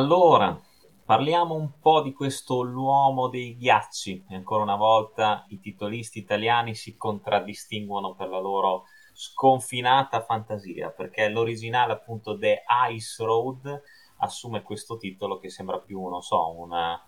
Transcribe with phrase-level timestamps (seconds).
[0.00, 0.58] Allora,
[1.04, 4.24] parliamo un po' di questo L'uomo dei ghiacci.
[4.30, 11.28] E ancora una volta i titolisti italiani si contraddistinguono per la loro sconfinata fantasia, perché
[11.28, 13.82] l'originale appunto The Ice Road
[14.20, 16.98] assume questo titolo che sembra più, non so, una,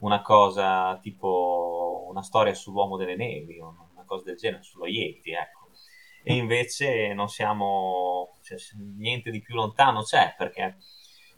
[0.00, 5.70] una cosa tipo una storia sull'uomo delle nevi, una cosa del genere, sullo Yeti, ecco.
[6.22, 8.58] E invece non siamo, cioè,
[8.98, 10.76] niente di più lontano c'è, perché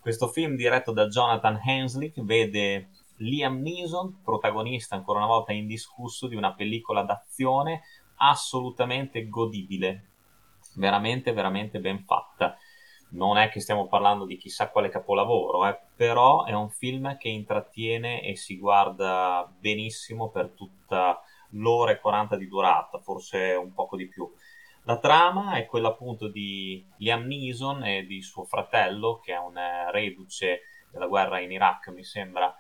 [0.01, 6.37] questo film diretto da Jonathan Henslick vede Liam Neeson, protagonista ancora una volta indiscusso di
[6.37, 7.83] una pellicola d'azione
[8.19, 10.11] assolutamente godibile,
[10.77, 12.57] veramente, veramente ben fatta.
[13.11, 17.29] Non è che stiamo parlando di chissà quale capolavoro, eh, però è un film che
[17.29, 21.21] intrattiene e si guarda benissimo per tutta
[21.53, 24.31] l'ora e 40 di durata, forse un poco di più.
[24.89, 29.55] La trama è quella appunto di Liam Neeson e di suo fratello, che è un
[29.55, 32.57] eh, reduce della guerra in Iraq, mi sembra,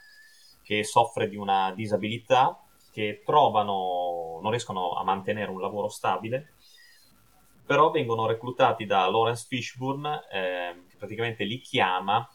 [0.63, 2.63] che soffre di una disabilità,
[2.93, 6.53] che trovano, non riescono a mantenere un lavoro stabile,
[7.65, 12.29] però vengono reclutati da Lawrence Fishburne, eh, che praticamente li chiama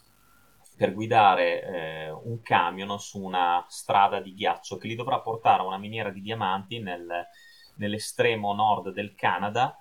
[0.76, 5.66] per guidare eh, un camion su una strada di ghiaccio che li dovrà portare a
[5.66, 7.28] una miniera di diamanti nel,
[7.76, 9.76] nell'estremo nord del Canada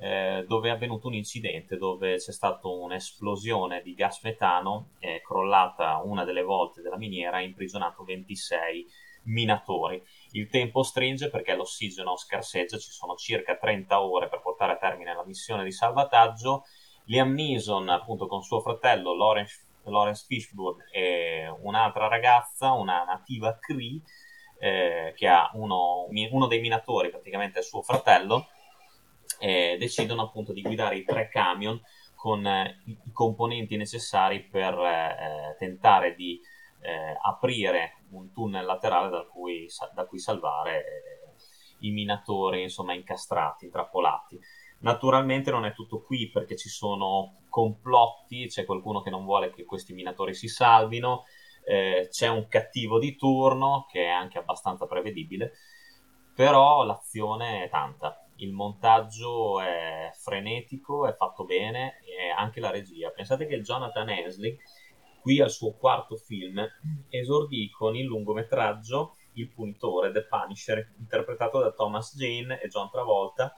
[0.00, 6.00] eh, dove è avvenuto un incidente dove c'è stata un'esplosione di gas metano, è crollata
[6.04, 8.86] una delle volte della miniera e imprigionato 26
[9.24, 10.00] minatori.
[10.32, 15.14] Il tempo stringe perché l'ossigeno scarseggia, ci sono circa 30 ore per portare a termine
[15.14, 16.64] la missione di salvataggio.
[17.06, 24.00] Liam Neeson, appunto, con suo fratello Lawrence, Lawrence Fishburne e un'altra ragazza, una nativa Cree,
[24.58, 28.48] eh, che ha uno, uno dei minatori, praticamente è suo fratello,
[29.38, 31.80] eh, decidono appunto di guidare i tre camion
[32.14, 36.40] con eh, i componenti necessari per eh, tentare di
[36.80, 43.64] eh, aprire un tunnel laterale da cui, da cui salvare eh, i minatori insomma incastrati,
[43.66, 44.38] intrappolati.
[44.80, 49.64] Naturalmente non è tutto qui perché ci sono complotti, c'è qualcuno che non vuole che
[49.64, 51.24] questi minatori si salvino,
[51.68, 55.52] eh, c'è un cattivo di turno che è anche abbastanza prevedibile,
[56.34, 63.10] però l'azione è tanta il montaggio è frenetico, è fatto bene e anche la regia.
[63.10, 64.56] Pensate che Jonathan Hensley,
[65.20, 66.64] qui al suo quarto film,
[67.08, 73.54] esordì con il lungometraggio Il Punitore, The Punisher, interpretato da Thomas Jane e John Travolta,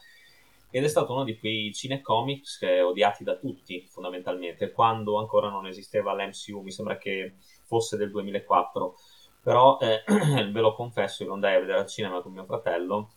[0.71, 6.15] ed è stato uno di quei cinecomics odiati da tutti, fondamentalmente, quando ancora non esisteva
[6.15, 7.35] l'MCU, mi sembra che
[7.71, 8.97] fosse del 2004,
[9.43, 10.03] però eh,
[10.51, 13.13] ve lo confesso, io andai a vedere al cinema con mio fratello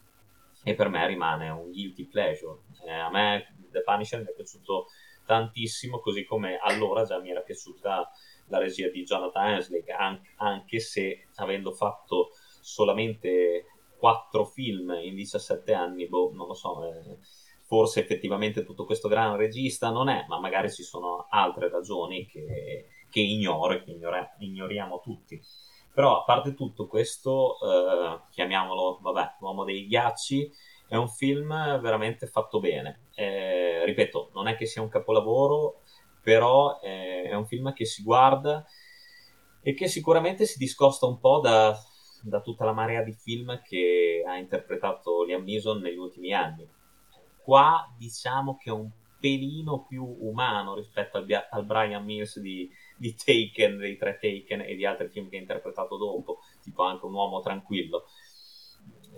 [0.64, 2.60] e per me rimane un guilty pleasure.
[2.86, 4.86] Eh, a me The Punisher mi è piaciuto
[5.26, 8.12] tantissimo, così come allora già mi era piaciuta
[8.48, 9.84] la regia di Jonathan Hensley,
[10.38, 12.30] anche se avendo fatto
[12.62, 13.66] solamente
[13.98, 17.18] quattro film in 17 anni, boh, non lo so, eh,
[17.66, 22.88] forse effettivamente tutto questo gran regista non è, ma magari ci sono altre ragioni che,
[23.14, 25.40] che ignoro e che ignora, ignoriamo tutti.
[25.94, 30.52] Però a parte tutto questo, eh, chiamiamolo, vabbè, L'uomo dei ghiacci,
[30.88, 33.10] è un film veramente fatto bene.
[33.14, 35.82] Eh, ripeto, non è che sia un capolavoro,
[36.24, 38.66] però eh, è un film che si guarda
[39.62, 41.78] e che sicuramente si discosta un po' da,
[42.24, 46.68] da tutta la marea di film che ha interpretato Liam Neeson negli ultimi anni.
[47.44, 52.70] Qua diciamo che è un pelino più umano rispetto al, al Brian Mills di,
[53.04, 57.06] di Taken, dei tre Taken e di altri film che ha interpretato dopo, tipo anche
[57.06, 58.06] Un uomo tranquillo.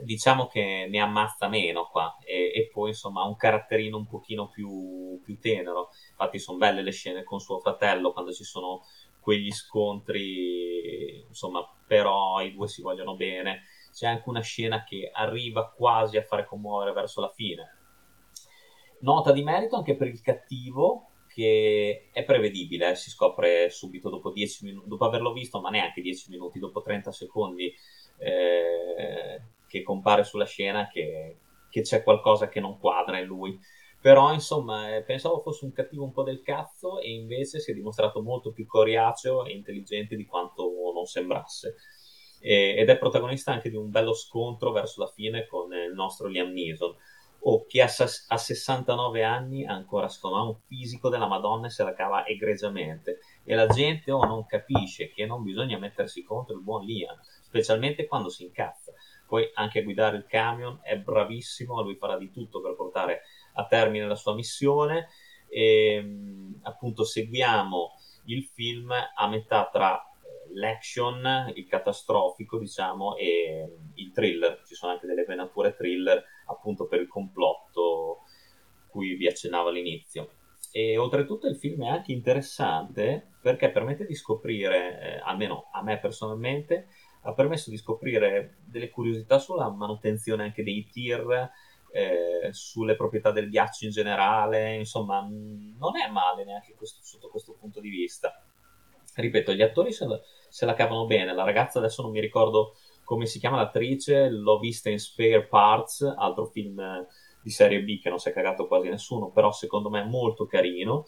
[0.02, 4.50] Diciamo che ne ammazza meno qua e, e poi insomma ha un caratterino un pochino
[4.50, 5.90] più, più tenero.
[6.10, 8.82] Infatti sono belle le scene con suo fratello quando ci sono
[9.20, 13.64] quegli scontri, insomma, però i due si vogliono bene.
[13.94, 17.78] C'è anche una scena che arriva quasi a fare commuovere verso la fine.
[19.02, 24.88] Nota di merito anche per il cattivo, che è prevedibile, si scopre subito dopo, minuti,
[24.88, 27.74] dopo averlo visto, ma neanche 10 minuti, dopo 30 secondi
[28.20, 31.36] eh, che compare sulla scena che,
[31.70, 33.60] che, c'è qualcosa che non quadra in lui.
[34.00, 37.74] Però insomma, eh, pensavo fosse un cattivo un po' del cazzo e invece si è
[37.74, 41.76] dimostrato molto più coriaceo e intelligente di quanto non sembrasse.
[42.40, 46.30] E, ed è protagonista anche di un bello scontro verso la fine con il nostro
[46.30, 46.96] Liam Neeson
[47.48, 51.84] o che a, a 69 anni ancora secondo me un fisico della Madonna e se
[51.84, 53.20] la cava egregiamente.
[53.44, 57.18] E la gente o oh, non capisce che non bisogna mettersi contro il buon Liam
[57.56, 58.92] specialmente quando si incazza.
[59.28, 63.22] Poi anche a guidare il camion è bravissimo lui farà di tutto per portare
[63.54, 65.08] a termine la sua missione.
[65.48, 66.04] E
[66.64, 67.92] appunto seguiamo
[68.26, 74.64] il film a metà tra eh, l'action, il catastrofico, diciamo, e il thriller.
[74.66, 78.24] Ci sono anche delle venature thriller, appunto per il complotto
[78.88, 80.30] cui vi accennavo all'inizio.
[80.72, 86.00] E oltretutto il film è anche interessante perché permette di scoprire, eh, almeno a me
[86.00, 86.88] personalmente,
[87.22, 91.50] ha permesso di scoprire delle curiosità sulla manutenzione anche dei tir,
[91.92, 97.56] eh, sulle proprietà del ghiaccio in generale, insomma, non è male neanche questo, sotto questo
[97.60, 98.44] punto di vista.
[99.16, 100.20] Ripeto, gli attori se la,
[100.50, 102.76] se la cavano bene, la ragazza adesso non mi ricordo
[103.06, 107.08] come si chiama l'attrice, l'ho vista in Spare Parts, altro film
[107.42, 110.46] di serie B che non si è cagato quasi nessuno, però secondo me è molto
[110.46, 111.06] carino.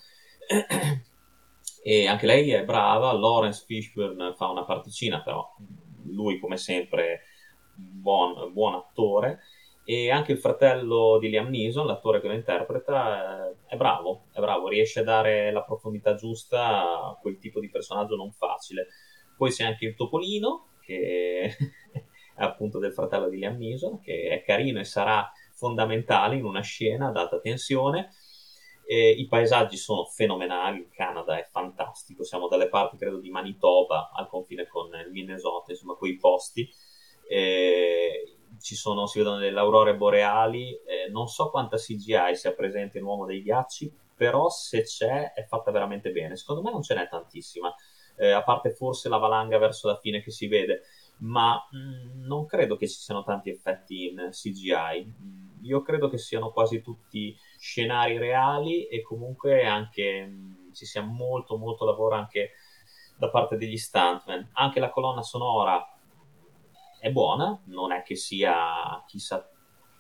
[1.84, 5.46] e anche lei è brava, Lawrence Fishburne fa una particina, però
[6.06, 7.24] lui come sempre
[7.74, 9.42] buon, buon attore
[9.90, 14.68] e anche il fratello di Liam Neeson, l'attore che lo interpreta, è bravo, è bravo,
[14.68, 18.88] riesce a dare la profondità giusta a quel tipo di personaggio non facile.
[19.38, 21.56] Poi c'è anche il Topolino, che
[22.38, 27.08] appunto del fratello di Liam Neeson, che è carino e sarà fondamentale in una scena
[27.08, 28.12] ad alta tensione.
[28.86, 34.12] E I paesaggi sono fenomenali, il Canada è fantastico, siamo dalle parti credo di Manitoba
[34.16, 36.70] al confine con il Minnesota, insomma quei posti.
[37.28, 42.98] E ci sono, si vedono delle aurore boreali, eh, non so quanta CGI sia presente
[42.98, 46.36] in Uomo dei Ghiacci, però se c'è è fatta veramente bene.
[46.36, 47.74] Secondo me non ce n'è tantissima,
[48.18, 50.84] eh, a parte forse la valanga verso la fine che si vede,
[51.20, 55.16] ma mm, non credo che ci siano tanti effetti in CGI.
[55.22, 61.02] Mm, io credo che siano quasi tutti scenari reali e comunque anche mm, ci sia
[61.02, 62.52] molto molto lavoro anche
[63.18, 64.50] da parte degli stuntmen.
[64.54, 65.84] Anche la colonna sonora
[67.00, 69.50] è buona, non è che sia chissà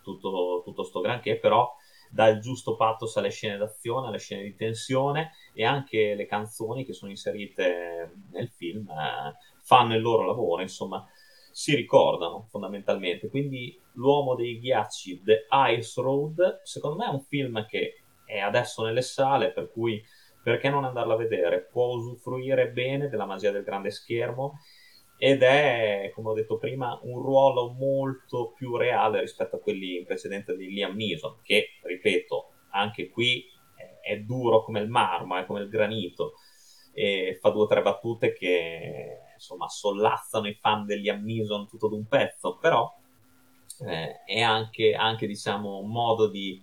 [0.02, 1.76] tutto, tutto sto granché, però
[2.10, 6.86] dà il giusto pathos alle scene d'azione, alle scene di tensione e anche le canzoni
[6.86, 11.06] che sono inserite nel film eh, fanno il loro lavoro, insomma,
[11.52, 13.30] si ricordano fondamentalmente.
[13.30, 18.84] Quindi L'uomo dei ghiacci, The Ice Road, secondo me è un film che è adesso
[18.84, 20.04] nelle sale, per cui
[20.44, 21.68] perché non andarlo a vedere?
[21.70, 24.60] Può usufruire bene della magia del grande schermo
[25.18, 30.06] ed è, come ho detto prima, un ruolo molto più reale rispetto a quelli in
[30.06, 33.46] precedenza di Liam Neeson, che, ripeto, anche qui
[34.08, 36.34] è duro come il marmo, è come il granito,
[36.94, 41.88] e fa due o tre battute che, insomma, sollazzano i fan di Liam Neeson tutto
[41.88, 42.92] d'un pezzo, però
[43.86, 46.62] eh, è anche, anche, diciamo, un modo di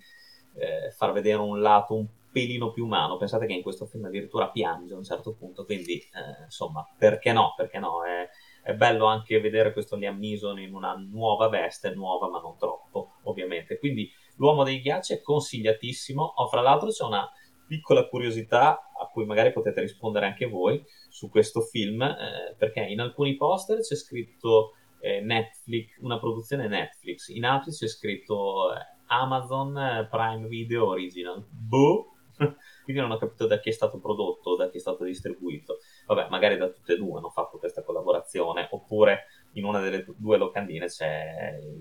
[0.56, 3.16] eh, far vedere un lato un pelino più umano.
[3.16, 7.32] Pensate che in questo film addirittura piange a un certo punto, quindi, eh, insomma, perché
[7.32, 7.52] no?
[7.56, 8.04] Perché no?
[8.04, 8.28] È,
[8.64, 13.16] è bello anche vedere questo Liam Neeson in una nuova veste, nuova ma non troppo,
[13.24, 13.78] ovviamente.
[13.78, 16.22] Quindi l'uomo dei ghiacci è consigliatissimo.
[16.22, 17.30] Oh, fra l'altro c'è una
[17.66, 23.00] piccola curiosità a cui magari potete rispondere anche voi su questo film, eh, perché in
[23.00, 28.78] alcuni poster c'è scritto eh, Netflix, una produzione Netflix, in altri c'è scritto eh,
[29.08, 31.44] Amazon eh, Prime Video Original.
[31.50, 32.14] Boh!
[32.84, 35.78] quindi non ho capito da chi è stato prodotto da chi è stato distribuito.
[36.06, 37.73] Vabbè, magari da tutte e due hanno fatto questa
[38.34, 41.80] collaborazione, oppure in una delle due locandine c'è il,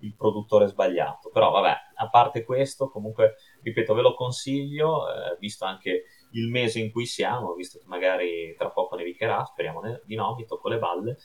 [0.00, 1.30] il produttore sbagliato.
[1.30, 6.80] Però vabbè, a parte questo, comunque, ripeto, ve lo consiglio, eh, visto anche il mese
[6.80, 10.78] in cui siamo, visto che magari tra poco nevicherà, speriamo di no, mi tocco le
[10.78, 11.16] balle.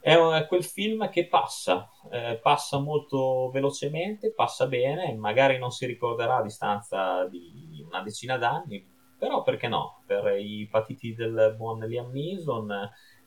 [0.00, 6.36] È quel film che passa, eh, passa molto velocemente, passa bene, magari non si ricorderà
[6.36, 10.04] a distanza di una decina d'anni, però perché no?
[10.06, 12.72] Per i patiti del buon Liam Neeson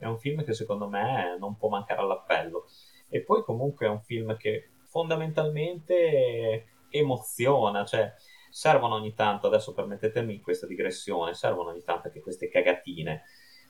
[0.01, 2.65] è un film che secondo me non può mancare all'appello.
[3.07, 8.11] E poi comunque è un film che fondamentalmente emoziona, cioè
[8.49, 13.25] servono ogni tanto, adesso permettetemi questa digressione, servono ogni tanto anche queste cagatine.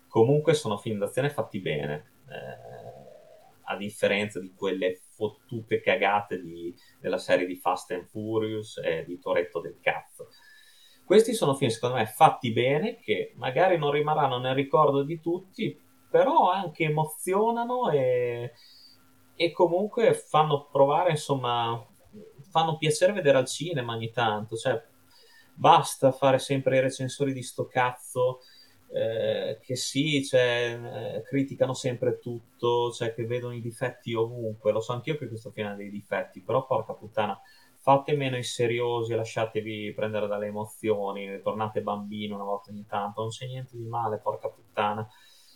[0.07, 7.17] Comunque sono film d'azione fatti bene, eh, a differenza di quelle fottute cagate di, della
[7.17, 10.29] serie di Fast and Furious e di Toretto del cazzo.
[11.03, 15.89] Questi sono film, secondo me, fatti bene, che magari non rimarranno nel ricordo di tutti,
[16.11, 18.51] però anche emozionano e,
[19.35, 21.83] e comunque fanno provare, insomma,
[22.49, 24.57] fanno piacere vedere al cinema ogni tanto.
[24.57, 24.79] Cioè,
[25.55, 28.41] basta fare sempre i recensori di sto cazzo
[28.93, 34.71] eh, che sì, cioè, eh, criticano sempre tutto, cioè, che vedono i difetti ovunque.
[34.71, 37.39] Lo so anch'io che questo film ha dei difetti, però porca puttana,
[37.77, 43.29] fate meno i seriosi, lasciatevi prendere dalle emozioni, tornate bambini una volta ogni tanto, non
[43.29, 45.07] c'è niente di male, porca puttana.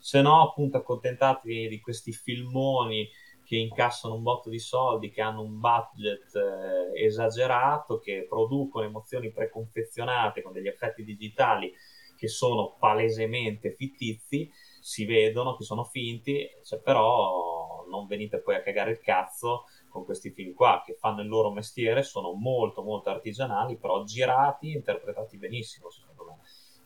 [0.05, 3.09] Se no, appunto, accontentatevi di questi filmoni
[3.43, 9.31] che incassano un botto di soldi, che hanno un budget eh, esagerato, che producono emozioni
[9.31, 11.73] preconfezionate con degli effetti digitali
[12.15, 14.47] che sono palesemente fittizi,
[14.79, 20.05] si vedono che sono finti, cioè, però non venite poi a cagare il cazzo con
[20.05, 25.35] questi film qua che fanno il loro mestiere, sono molto molto artigianali, però girati interpretati
[25.39, 26.14] benissimo secondo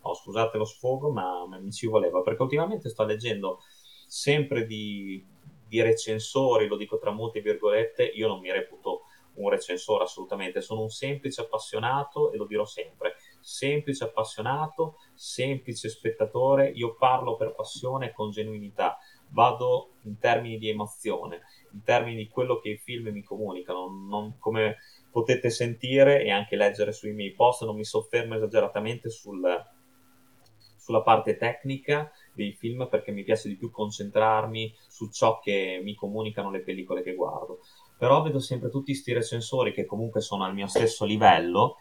[0.09, 0.15] me.
[0.15, 3.59] Oh, scusate lo sfogo, ma mi ci voleva, perché ultimamente sto leggendo
[4.07, 5.23] sempre di,
[5.67, 9.03] di recensori, lo dico tra molte virgolette, io non mi reputo
[9.35, 16.69] un recensore assolutamente, sono un semplice appassionato e lo dirò sempre, semplice appassionato, semplice spettatore,
[16.69, 18.97] io parlo per passione e con genuinità,
[19.29, 24.37] vado in termini di emozione, in termini di quello che i film mi comunicano, non,
[24.39, 24.77] come
[25.09, 29.41] potete sentire e anche leggere sui miei post, non mi soffermo esageratamente sul,
[30.89, 35.93] sulla parte tecnica dei film perché mi piace di più concentrarmi su ciò che mi
[35.93, 37.59] comunicano le pellicole che guardo.
[37.95, 41.75] Però vedo sempre tutti questi recensori che comunque sono al mio stesso livello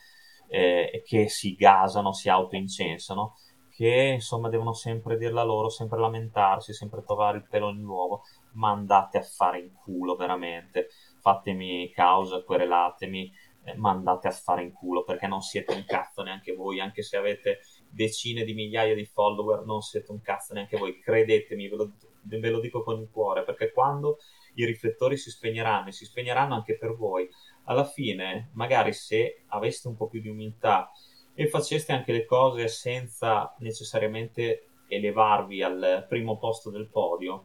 [0.50, 3.36] eh, e che si gasano, si autoincensano,
[3.70, 8.24] che insomma devono sempre dirla loro, sempre lamentarsi, sempre trovare il pelo nell'uovo,
[8.54, 10.88] ma andate a fare in culo veramente,
[11.20, 13.32] fatemi causa, querelatemi,
[13.64, 17.02] eh, ma andate a fare in culo perché non siete un cazzo neanche voi, anche
[17.02, 17.60] se avete
[17.90, 21.92] decine di migliaia di follower, non siete un cazzo neanche voi, credetemi, ve lo,
[22.22, 24.18] ve lo dico con il cuore, perché quando
[24.54, 27.28] i riflettori si spegneranno e si spegneranno anche per voi.
[27.64, 30.90] Alla fine, magari se aveste un po' più di umiltà
[31.34, 37.44] e faceste anche le cose senza necessariamente elevarvi al primo posto del podio,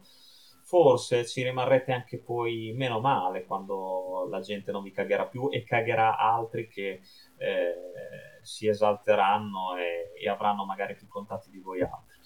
[0.64, 5.64] forse ci rimarrete anche poi meno male quando la gente non vi cagherà più e
[5.64, 7.02] cagherà altri che
[7.38, 7.74] eh,
[8.44, 12.18] si esalteranno e, e, avranno magari più contatti di voi altri.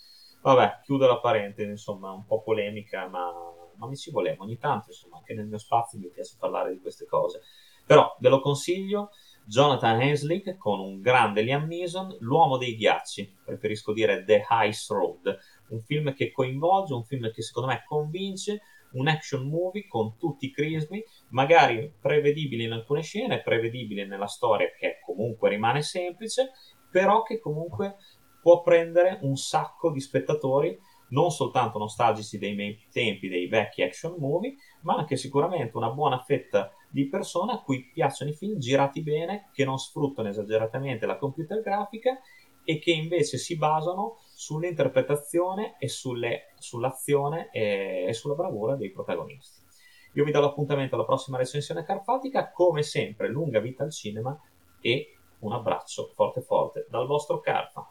[0.41, 3.31] Vabbè, chiudo la parentesi, insomma, un po' polemica, ma
[3.77, 6.79] ma mi ci voleva ogni tanto, insomma, anche nel mio spazio mi piace parlare di
[6.79, 7.41] queste cose.
[7.85, 9.11] Però ve lo consiglio,
[9.45, 15.37] Jonathan Henslick con un grande Liam Neeson, L'uomo dei ghiacci, preferisco dire The Ice Road,
[15.69, 20.47] un film che coinvolge, un film che secondo me convince, un action movie con tutti
[20.47, 26.51] i crismi, magari prevedibile in alcune scene, prevedibile nella storia che comunque rimane semplice,
[26.89, 27.95] però che comunque
[28.41, 30.79] può prendere un sacco di spettatori
[31.09, 36.71] non soltanto nostalgici dei tempi dei vecchi action movie, ma anche sicuramente una buona fetta
[36.89, 41.61] di persone a cui piacciono i film girati bene, che non sfruttano esageratamente la computer
[41.61, 42.19] grafica
[42.63, 49.66] e che invece si basano sull'interpretazione e sulle, sull'azione e, e sulla bravura dei protagonisti.
[50.17, 54.35] Io vi do l'appuntamento alla prossima recensione carpatica, come sempre lunga vita al cinema
[54.81, 57.87] e un abbraccio forte forte dal vostro Carpa.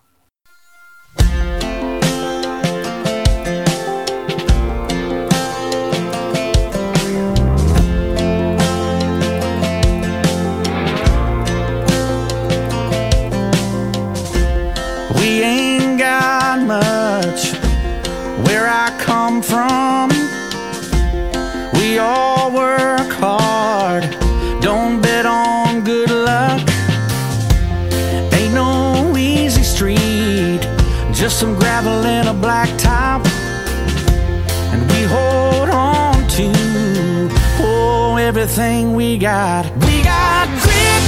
[38.59, 39.65] Everything we got.
[39.85, 41.03] We got grit,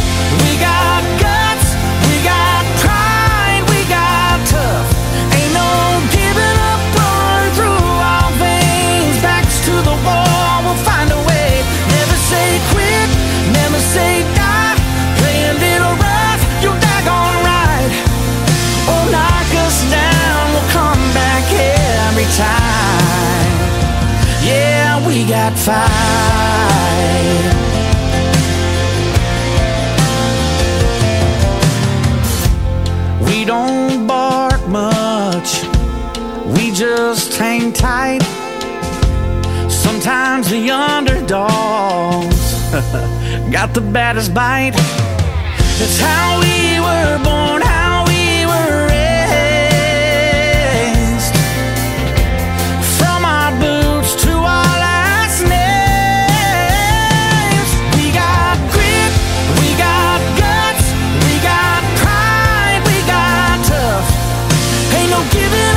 [0.44, 1.68] we got guts,
[2.04, 4.88] we got pride, we got tough.
[5.32, 5.72] Ain't no
[6.12, 11.64] giving up, run through our veins, backs to the wall, we'll find a way.
[11.88, 13.08] Never say quit,
[13.56, 14.76] never say die,
[15.16, 17.92] play a little rough, you daggone right.
[18.92, 23.52] Oh, knock us down we'll come back every time.
[24.44, 26.17] Yeah, we got fight.
[33.28, 35.62] We don't bark much,
[36.46, 38.22] we just hang tight.
[39.70, 42.52] Sometimes the underdogs
[43.52, 44.74] got the baddest bite.
[45.80, 47.77] It's how we were born.
[65.38, 65.67] shivers